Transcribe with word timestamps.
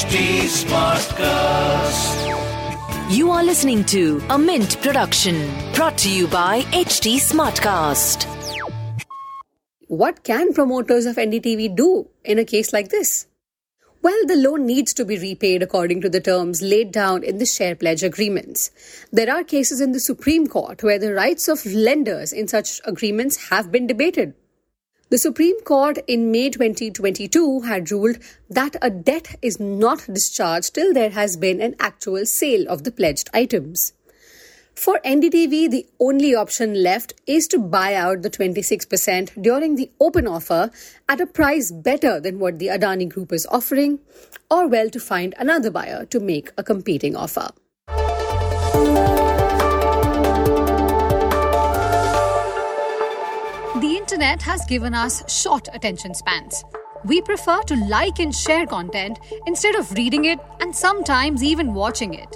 HT 0.00 0.48
Smartcast. 0.48 2.16
You 3.14 3.30
are 3.32 3.44
listening 3.44 3.84
to 3.84 4.22
a 4.30 4.38
Mint 4.38 4.80
production 4.80 5.50
brought 5.74 5.98
to 5.98 6.10
you 6.10 6.26
by 6.26 6.62
HT 6.72 7.16
Smartcast. 7.16 8.24
What 9.88 10.24
can 10.24 10.54
promoters 10.54 11.04
of 11.04 11.16
NDTV 11.16 11.76
do 11.76 12.08
in 12.24 12.38
a 12.38 12.46
case 12.46 12.72
like 12.72 12.88
this? 12.88 13.26
Well, 14.00 14.24
the 14.26 14.36
loan 14.36 14.64
needs 14.64 14.94
to 14.94 15.04
be 15.04 15.18
repaid 15.18 15.62
according 15.62 16.00
to 16.00 16.08
the 16.08 16.22
terms 16.22 16.62
laid 16.62 16.92
down 16.92 17.22
in 17.22 17.36
the 17.36 17.44
share 17.44 17.76
pledge 17.76 18.02
agreements. 18.02 18.70
There 19.12 19.30
are 19.30 19.44
cases 19.44 19.82
in 19.82 19.92
the 19.92 20.00
Supreme 20.00 20.46
Court 20.46 20.82
where 20.82 20.98
the 20.98 21.12
rights 21.12 21.46
of 21.46 21.66
lenders 21.66 22.32
in 22.32 22.48
such 22.48 22.80
agreements 22.86 23.50
have 23.50 23.70
been 23.70 23.86
debated. 23.86 24.32
The 25.10 25.18
Supreme 25.18 25.60
Court 25.62 25.98
in 26.06 26.30
May 26.30 26.50
2022 26.50 27.62
had 27.62 27.90
ruled 27.90 28.18
that 28.48 28.76
a 28.80 28.90
debt 28.90 29.34
is 29.42 29.58
not 29.58 30.06
discharged 30.06 30.72
till 30.72 30.94
there 30.94 31.10
has 31.10 31.36
been 31.36 31.60
an 31.60 31.74
actual 31.80 32.24
sale 32.26 32.64
of 32.68 32.84
the 32.84 32.92
pledged 32.92 33.28
items. 33.34 33.92
For 34.72 35.00
NDTV, 35.04 35.68
the 35.68 35.86
only 35.98 36.32
option 36.36 36.80
left 36.80 37.14
is 37.26 37.48
to 37.48 37.58
buy 37.58 37.96
out 37.96 38.22
the 38.22 38.30
26% 38.30 39.42
during 39.42 39.74
the 39.74 39.90
open 39.98 40.28
offer 40.28 40.70
at 41.08 41.20
a 41.20 41.26
price 41.26 41.72
better 41.72 42.20
than 42.20 42.38
what 42.38 42.60
the 42.60 42.68
Adani 42.68 43.08
Group 43.08 43.32
is 43.32 43.48
offering, 43.50 43.98
or 44.48 44.68
well, 44.68 44.88
to 44.90 45.00
find 45.00 45.34
another 45.38 45.72
buyer 45.72 46.04
to 46.06 46.20
make 46.20 46.52
a 46.56 46.62
competing 46.62 47.16
offer. 47.16 47.50
Internet 54.10 54.42
has 54.42 54.64
given 54.66 54.92
us 54.92 55.22
short 55.32 55.68
attention 55.72 56.12
spans. 56.14 56.64
We 57.04 57.22
prefer 57.22 57.60
to 57.62 57.76
like 57.86 58.18
and 58.18 58.34
share 58.34 58.66
content 58.66 59.20
instead 59.46 59.76
of 59.76 59.92
reading 59.92 60.24
it 60.24 60.40
and 60.58 60.74
sometimes 60.74 61.44
even 61.44 61.74
watching 61.74 62.14
it. 62.14 62.34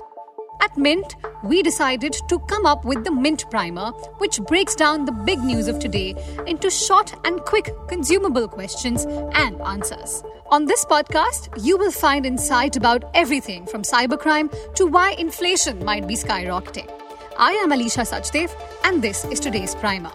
At 0.63 0.79
Mint, 0.79 1.17
we 1.43 1.63
decided 1.63 2.13
to 2.29 2.39
come 2.39 2.65
up 2.65 2.85
with 2.85 3.03
the 3.03 3.11
Mint 3.11 3.51
Primer, 3.51 3.91
which 4.19 4.39
breaks 4.43 4.77
down 4.77 5.05
the 5.05 5.11
big 5.11 5.41
news 5.41 5.67
of 5.67 5.81
today 5.81 6.15
into 6.47 6.71
short 6.71 7.13
and 7.25 7.41
quick 7.41 7.71
consumable 7.89 8.47
questions 8.47 9.05
and 9.35 9.61
answers. 9.63 10.23
On 10.53 10.67
this 10.67 10.85
podcast, 10.85 11.49
you 11.61 11.77
will 11.77 11.91
find 11.91 12.25
insight 12.25 12.77
about 12.77 13.11
everything 13.15 13.67
from 13.67 13.83
cybercrime 13.83 14.49
to 14.77 14.87
why 14.87 15.11
inflation 15.19 15.85
might 15.85 16.07
be 16.07 16.15
skyrocketing. 16.15 16.89
I 17.37 17.51
am 17.55 17.73
Alisha 17.73 18.07
Sachdev, 18.07 18.53
and 18.85 19.03
this 19.03 19.25
is 19.25 19.41
today's 19.41 19.75
Primer. 19.75 20.13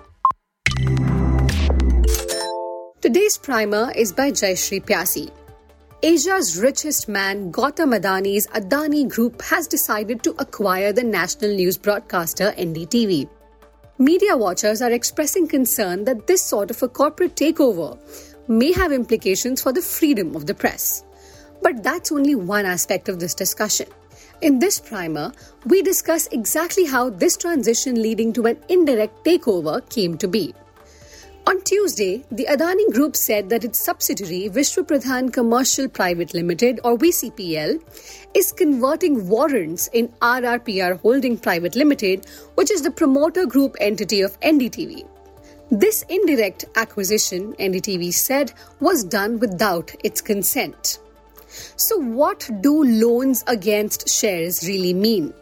Today's 3.09 3.39
primer 3.39 3.91
is 3.95 4.11
by 4.13 4.29
Jayshree 4.29 4.85
Pyasi. 4.85 5.31
Asia's 6.03 6.59
richest 6.59 7.09
man, 7.09 7.51
Gautam 7.51 7.99
Adani's 7.99 8.45
Adani 8.49 9.09
Group, 9.09 9.41
has 9.41 9.67
decided 9.67 10.21
to 10.21 10.35
acquire 10.37 10.93
the 10.93 11.03
national 11.03 11.55
news 11.55 11.75
broadcaster 11.75 12.51
NDTV. 12.51 13.27
Media 13.97 14.37
watchers 14.37 14.83
are 14.83 14.91
expressing 14.91 15.47
concern 15.47 16.03
that 16.03 16.27
this 16.27 16.45
sort 16.45 16.69
of 16.69 16.83
a 16.83 16.87
corporate 16.87 17.35
takeover 17.35 17.97
may 18.47 18.71
have 18.73 18.91
implications 18.91 19.59
for 19.59 19.73
the 19.73 19.81
freedom 19.81 20.35
of 20.35 20.45
the 20.45 20.53
press. 20.53 21.03
But 21.63 21.81
that's 21.81 22.11
only 22.11 22.35
one 22.35 22.67
aspect 22.67 23.09
of 23.09 23.19
this 23.19 23.33
discussion. 23.33 23.87
In 24.41 24.59
this 24.59 24.79
primer, 24.79 25.31
we 25.65 25.81
discuss 25.81 26.27
exactly 26.27 26.85
how 26.85 27.09
this 27.09 27.37
transition 27.37 27.99
leading 28.03 28.33
to 28.33 28.45
an 28.45 28.59
indirect 28.69 29.25
takeover 29.25 29.81
came 29.89 30.15
to 30.19 30.27
be. 30.27 30.53
On 31.49 31.59
Tuesday, 31.63 32.23
the 32.29 32.45
Adani 32.45 32.93
Group 32.93 33.15
said 33.15 33.49
that 33.49 33.63
its 33.63 33.79
subsidiary 33.79 34.51
Vishwa 34.53 35.33
Commercial 35.33 35.89
Private 35.89 36.35
Limited 36.35 36.79
or 36.83 36.95
VCPL 36.95 37.81
is 38.35 38.51
converting 38.51 39.27
warrants 39.27 39.87
in 39.91 40.09
RRPR 40.21 40.99
Holding 40.99 41.39
Private 41.39 41.75
Limited, 41.75 42.27
which 42.53 42.69
is 42.69 42.83
the 42.83 42.91
promoter 42.91 43.47
group 43.47 43.75
entity 43.81 44.21
of 44.21 44.39
NDTV. 44.41 45.07
This 45.71 46.05
indirect 46.07 46.65
acquisition, 46.75 47.53
NDTV 47.53 48.13
said, 48.13 48.53
was 48.79 49.03
done 49.03 49.39
without 49.39 49.91
its 50.03 50.21
consent. 50.21 50.99
So, 51.77 51.97
what 51.97 52.47
do 52.61 52.83
loans 52.83 53.43
against 53.47 54.07
shares 54.07 54.67
really 54.67 54.93
mean? 54.93 55.33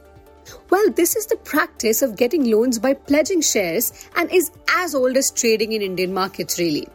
Well, 0.70 0.90
this 0.92 1.16
is 1.16 1.26
the 1.26 1.38
practice 1.38 2.02
of 2.02 2.16
getting 2.16 2.50
loans 2.52 2.80
by 2.80 2.94
pledging 2.94 3.42
shares 3.42 3.92
and 4.16 4.32
is 4.32 4.52
as 4.76 4.94
old 4.96 5.18
as 5.18 5.32
trading 5.32 5.72
in 5.74 5.82
Indian 5.82 6.14
markets, 6.14 6.60
really. 6.60 6.88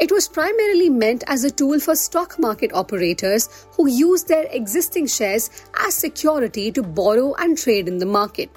It 0.00 0.10
was 0.10 0.28
primarily 0.28 0.88
meant 0.88 1.24
as 1.26 1.44
a 1.44 1.50
tool 1.50 1.78
for 1.78 1.94
stock 1.94 2.38
market 2.38 2.72
operators 2.72 3.48
who 3.76 3.86
use 3.86 4.24
their 4.24 4.46
existing 4.50 5.08
shares 5.08 5.50
as 5.78 5.94
security 5.94 6.72
to 6.72 6.82
borrow 6.82 7.34
and 7.34 7.58
trade 7.58 7.86
in 7.86 7.98
the 7.98 8.06
market. 8.06 8.50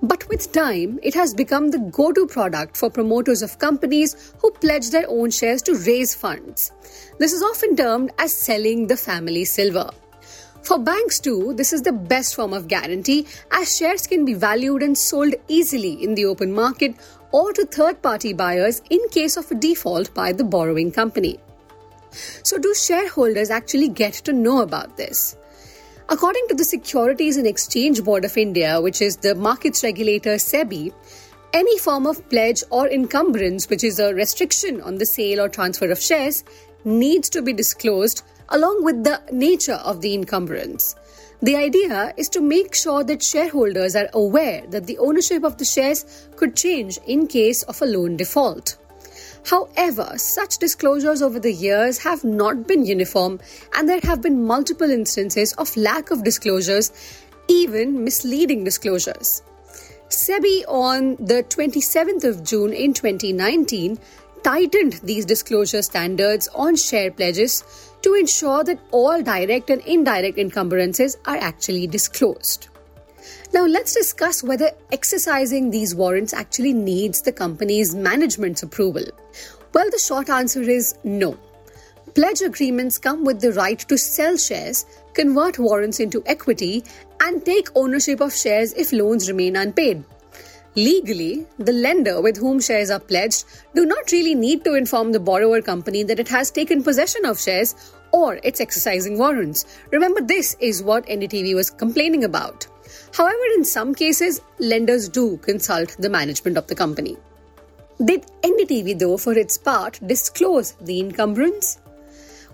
But 0.00 0.28
with 0.28 0.52
time, 0.52 1.00
it 1.02 1.14
has 1.14 1.34
become 1.34 1.70
the 1.70 1.78
go 1.78 2.12
to 2.12 2.26
product 2.26 2.76
for 2.76 2.88
promoters 2.88 3.42
of 3.42 3.58
companies 3.58 4.32
who 4.38 4.52
pledge 4.52 4.90
their 4.90 5.08
own 5.08 5.30
shares 5.30 5.60
to 5.62 5.74
raise 5.74 6.14
funds. 6.14 6.70
This 7.18 7.32
is 7.32 7.42
often 7.42 7.74
termed 7.74 8.12
as 8.18 8.32
selling 8.32 8.86
the 8.86 8.96
family 8.96 9.44
silver. 9.44 9.90
For 10.66 10.80
banks 10.80 11.20
too, 11.20 11.54
this 11.54 11.72
is 11.72 11.82
the 11.82 11.92
best 11.92 12.34
form 12.34 12.52
of 12.52 12.66
guarantee 12.66 13.28
as 13.52 13.76
shares 13.76 14.04
can 14.04 14.24
be 14.24 14.34
valued 14.34 14.82
and 14.82 14.98
sold 14.98 15.32
easily 15.46 15.92
in 16.02 16.16
the 16.16 16.24
open 16.24 16.52
market 16.52 16.96
or 17.30 17.52
to 17.52 17.64
third 17.66 18.02
party 18.02 18.32
buyers 18.32 18.82
in 18.90 19.08
case 19.10 19.36
of 19.36 19.48
a 19.52 19.54
default 19.54 20.12
by 20.12 20.32
the 20.32 20.42
borrowing 20.42 20.90
company. 20.90 21.38
So, 22.42 22.58
do 22.58 22.74
shareholders 22.74 23.48
actually 23.48 23.90
get 23.90 24.14
to 24.24 24.32
know 24.32 24.60
about 24.60 24.96
this? 24.96 25.36
According 26.08 26.48
to 26.48 26.56
the 26.56 26.64
Securities 26.64 27.36
and 27.36 27.46
Exchange 27.46 28.02
Board 28.02 28.24
of 28.24 28.36
India, 28.36 28.80
which 28.80 29.00
is 29.00 29.18
the 29.18 29.36
markets 29.36 29.84
regulator 29.84 30.34
SEBI, 30.34 30.92
any 31.52 31.78
form 31.78 32.08
of 32.08 32.28
pledge 32.28 32.64
or 32.70 32.88
encumbrance, 32.88 33.70
which 33.70 33.84
is 33.84 34.00
a 34.00 34.12
restriction 34.14 34.80
on 34.80 34.96
the 34.96 35.06
sale 35.06 35.40
or 35.40 35.48
transfer 35.48 35.92
of 35.92 36.02
shares, 36.02 36.42
needs 36.84 37.30
to 37.30 37.40
be 37.40 37.52
disclosed 37.52 38.24
along 38.48 38.84
with 38.84 39.04
the 39.04 39.20
nature 39.32 39.80
of 39.84 40.00
the 40.00 40.14
encumbrance. 40.14 40.94
The 41.42 41.56
idea 41.56 42.14
is 42.16 42.28
to 42.30 42.40
make 42.40 42.74
sure 42.74 43.04
that 43.04 43.22
shareholders 43.22 43.94
are 43.94 44.08
aware 44.14 44.62
that 44.68 44.86
the 44.86 44.98
ownership 44.98 45.44
of 45.44 45.58
the 45.58 45.64
shares 45.64 46.28
could 46.36 46.56
change 46.56 46.98
in 47.06 47.26
case 47.26 47.62
of 47.64 47.82
a 47.82 47.86
loan 47.86 48.16
default. 48.16 48.76
However, 49.48 50.14
such 50.16 50.58
disclosures 50.58 51.22
over 51.22 51.38
the 51.38 51.52
years 51.52 51.98
have 51.98 52.24
not 52.24 52.66
been 52.66 52.84
uniform, 52.84 53.38
and 53.76 53.88
there 53.88 54.00
have 54.02 54.20
been 54.20 54.44
multiple 54.44 54.90
instances 54.90 55.52
of 55.52 55.76
lack 55.76 56.10
of 56.10 56.24
disclosures, 56.24 56.90
even 57.46 58.02
misleading 58.02 58.64
disclosures. 58.64 59.42
SEBI 60.08 60.64
on 60.68 61.16
the 61.16 61.44
27th 61.44 62.24
of 62.24 62.44
June 62.44 62.72
in 62.72 62.94
2019 62.94 63.98
tightened 64.42 64.94
these 65.02 65.24
disclosure 65.24 65.82
standards 65.82 66.48
on 66.54 66.76
share 66.76 67.10
pledges 67.10 67.64
to 68.06 68.14
ensure 68.14 68.62
that 68.62 68.78
all 68.92 69.20
direct 69.20 69.68
and 69.68 69.82
indirect 69.82 70.38
encumbrances 70.38 71.16
are 71.24 71.38
actually 71.38 71.88
disclosed. 71.88 72.68
Now, 73.52 73.66
let's 73.66 73.94
discuss 73.94 74.44
whether 74.44 74.70
exercising 74.92 75.70
these 75.70 75.92
warrants 75.92 76.32
actually 76.32 76.72
needs 76.72 77.22
the 77.22 77.32
company's 77.32 77.96
management's 77.96 78.62
approval. 78.62 79.02
Well, 79.74 79.90
the 79.90 79.98
short 79.98 80.30
answer 80.30 80.62
is 80.62 80.94
no. 81.02 81.36
Pledge 82.14 82.42
agreements 82.42 82.96
come 82.96 83.24
with 83.24 83.40
the 83.40 83.52
right 83.54 83.80
to 83.88 83.98
sell 83.98 84.36
shares, 84.36 84.86
convert 85.14 85.58
warrants 85.58 85.98
into 85.98 86.22
equity, 86.26 86.84
and 87.20 87.44
take 87.44 87.74
ownership 87.74 88.20
of 88.20 88.32
shares 88.32 88.72
if 88.74 88.92
loans 88.92 89.28
remain 89.28 89.56
unpaid. 89.56 90.04
Legally, 90.76 91.46
the 91.58 91.72
lender 91.72 92.20
with 92.20 92.36
whom 92.36 92.60
shares 92.60 92.90
are 92.90 93.00
pledged 93.00 93.46
do 93.74 93.86
not 93.86 94.12
really 94.12 94.34
need 94.34 94.62
to 94.62 94.74
inform 94.74 95.10
the 95.10 95.18
borrower 95.18 95.62
company 95.62 96.02
that 96.02 96.20
it 96.20 96.28
has 96.28 96.50
taken 96.50 96.82
possession 96.82 97.24
of 97.24 97.40
shares 97.40 97.74
or 98.16 98.40
it's 98.42 98.60
exercising 98.60 99.18
warrants. 99.18 99.66
Remember, 99.92 100.22
this 100.22 100.56
is 100.58 100.82
what 100.82 101.06
NDTV 101.06 101.54
was 101.54 101.70
complaining 101.70 102.24
about. 102.24 102.66
However, 103.12 103.46
in 103.56 103.64
some 103.64 103.94
cases, 103.94 104.40
lenders 104.58 105.08
do 105.08 105.36
consult 105.38 105.96
the 105.98 106.08
management 106.08 106.56
of 106.56 106.66
the 106.66 106.74
company. 106.74 107.16
Did 108.02 108.26
NDTV, 108.42 108.98
though, 108.98 109.18
for 109.18 109.32
its 109.32 109.58
part, 109.58 110.00
disclose 110.06 110.72
the 110.80 111.00
encumbrance? 111.00 111.78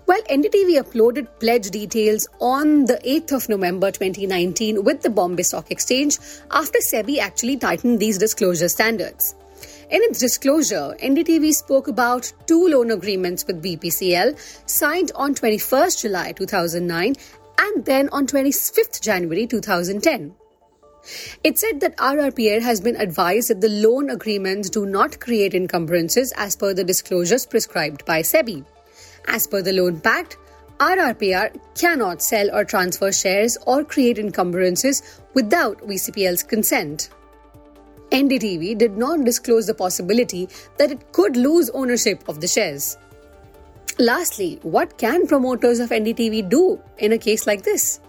Well, 0.05 0.21
NDTV 0.29 0.81
uploaded 0.83 1.27
pledge 1.39 1.69
details 1.69 2.27
on 2.41 2.85
the 2.85 2.99
8th 3.05 3.31
of 3.37 3.49
November 3.49 3.89
2019 3.91 4.83
with 4.83 5.01
the 5.01 5.09
Bombay 5.09 5.43
Stock 5.43 5.71
Exchange 5.71 6.17
after 6.51 6.79
SEBI 6.79 7.19
actually 7.19 7.55
tightened 7.55 7.99
these 7.99 8.17
disclosure 8.17 8.67
standards. 8.67 9.35
In 9.89 10.01
its 10.03 10.19
disclosure, 10.19 10.95
NDTV 11.01 11.53
spoke 11.53 11.87
about 11.87 12.31
two 12.47 12.67
loan 12.67 12.91
agreements 12.91 13.45
with 13.45 13.61
BPCL 13.61 14.39
signed 14.69 15.11
on 15.15 15.35
21st 15.35 16.01
July 16.01 16.31
2009 16.31 17.15
and 17.59 17.85
then 17.85 18.09
on 18.09 18.25
25th 18.25 19.01
January 19.01 19.45
2010. 19.45 20.33
It 21.43 21.59
said 21.59 21.81
that 21.81 21.97
RRPR 21.97 22.61
has 22.61 22.79
been 22.79 22.95
advised 22.95 23.49
that 23.49 23.59
the 23.59 23.67
loan 23.67 24.09
agreements 24.09 24.69
do 24.69 24.85
not 24.85 25.19
create 25.19 25.53
encumbrances 25.53 26.33
as 26.37 26.55
per 26.55 26.73
the 26.73 26.85
disclosures 26.85 27.45
prescribed 27.45 28.05
by 28.05 28.21
SEBI. 28.21 28.65
As 29.27 29.47
per 29.47 29.61
the 29.61 29.73
loan 29.73 29.99
pact, 29.99 30.37
RRPR 30.79 31.59
cannot 31.75 32.21
sell 32.21 32.49
or 32.55 32.63
transfer 32.63 33.11
shares 33.11 33.57
or 33.67 33.83
create 33.83 34.17
encumbrances 34.17 35.19
without 35.33 35.79
VCPL's 35.79 36.43
consent. 36.43 37.09
NDTV 38.13 38.77
did 38.77 38.95
not 38.95 39.25
disclose 39.25 39.65
the 39.65 39.73
possibility 39.73 40.47
that 40.77 40.91
it 40.91 41.11
could 41.13 41.35
lose 41.35 41.71
ownership 41.71 42.23
of 42.29 42.41
the 42.41 42.47
shares. 42.47 42.95
Lastly, 43.97 44.59
what 44.61 44.99
can 44.99 45.25
promoters 45.25 45.79
of 45.79 45.89
NDTV 45.89 46.47
do 46.47 46.79
in 46.99 47.11
a 47.11 47.17
case 47.17 47.47
like 47.47 47.63
this? 47.63 47.99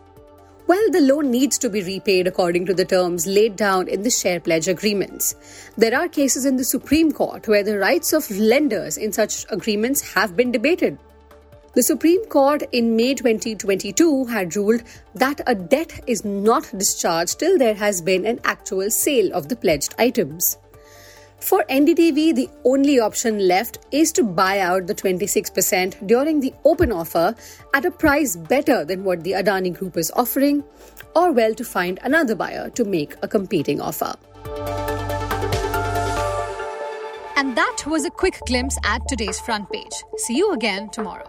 Well, 0.66 0.90
the 0.90 1.00
loan 1.00 1.30
needs 1.30 1.56
to 1.58 1.70
be 1.70 1.82
repaid 1.82 2.26
according 2.26 2.66
to 2.66 2.74
the 2.74 2.84
terms 2.84 3.26
laid 3.26 3.56
down 3.56 3.88
in 3.88 4.02
the 4.02 4.10
share 4.10 4.40
pledge 4.40 4.68
agreements. 4.68 5.36
There 5.76 5.98
are 5.98 6.08
cases 6.08 6.44
in 6.44 6.56
the 6.56 6.64
Supreme 6.64 7.10
Court 7.10 7.48
where 7.48 7.62
the 7.62 7.78
rights 7.78 8.12
of 8.12 8.30
lenders 8.30 8.98
in 8.98 9.12
such 9.12 9.46
agreements 9.50 10.14
have 10.14 10.36
been 10.36 10.52
debated. 10.52 10.98
The 11.74 11.82
Supreme 11.82 12.24
Court 12.26 12.62
in 12.70 12.94
May 12.94 13.14
2022 13.14 14.26
had 14.26 14.54
ruled 14.54 14.84
that 15.16 15.40
a 15.44 15.56
debt 15.56 16.04
is 16.06 16.24
not 16.24 16.70
discharged 16.76 17.40
till 17.40 17.58
there 17.58 17.74
has 17.74 18.00
been 18.00 18.24
an 18.24 18.38
actual 18.44 18.92
sale 18.92 19.34
of 19.34 19.48
the 19.48 19.56
pledged 19.56 19.92
items. 19.98 20.56
For 21.40 21.64
NDTV, 21.68 22.36
the 22.36 22.48
only 22.64 23.00
option 23.00 23.48
left 23.48 23.78
is 23.90 24.12
to 24.12 24.22
buy 24.22 24.60
out 24.60 24.86
the 24.86 24.94
26% 24.94 26.06
during 26.06 26.38
the 26.38 26.54
open 26.64 26.92
offer 26.92 27.34
at 27.74 27.84
a 27.84 27.90
price 27.90 28.36
better 28.36 28.84
than 28.84 29.02
what 29.02 29.24
the 29.24 29.32
Adani 29.32 29.76
Group 29.76 29.96
is 29.96 30.12
offering, 30.14 30.62
or 31.16 31.32
well, 31.32 31.54
to 31.56 31.64
find 31.64 31.98
another 32.04 32.36
buyer 32.36 32.70
to 32.70 32.84
make 32.84 33.16
a 33.22 33.26
competing 33.26 33.80
offer. 33.80 34.14
And 37.36 37.56
that 37.56 37.82
was 37.84 38.04
a 38.04 38.10
quick 38.10 38.38
glimpse 38.46 38.78
at 38.84 39.06
today's 39.08 39.40
front 39.40 39.72
page. 39.72 40.04
See 40.18 40.36
you 40.36 40.52
again 40.52 40.88
tomorrow. 40.90 41.28